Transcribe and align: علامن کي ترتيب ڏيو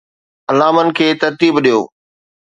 علامن 0.51 0.87
کي 0.97 1.07
ترتيب 1.21 1.55
ڏيو 1.63 1.79